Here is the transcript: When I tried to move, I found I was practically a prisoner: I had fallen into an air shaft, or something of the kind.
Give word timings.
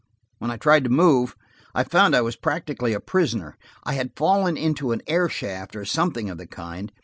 When 0.39 0.49
I 0.49 0.57
tried 0.57 0.83
to 0.85 0.89
move, 0.89 1.35
I 1.75 1.83
found 1.83 2.15
I 2.15 2.21
was 2.21 2.35
practically 2.35 2.93
a 2.93 2.99
prisoner: 2.99 3.55
I 3.83 3.93
had 3.93 4.15
fallen 4.17 4.57
into 4.57 4.93
an 4.93 5.03
air 5.05 5.29
shaft, 5.29 5.75
or 5.75 5.85
something 5.85 6.27
of 6.27 6.39
the 6.39 6.47
kind. 6.47 6.91